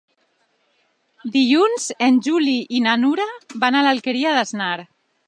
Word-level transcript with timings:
Dilluns 1.35 1.85
en 2.07 2.17
Juli 2.29 2.57
i 2.79 2.81
na 2.87 2.97
Nura 3.03 3.29
van 3.65 3.79
a 3.79 3.85
l'Alqueria 3.89 4.33
d'Asnar. 4.39 4.73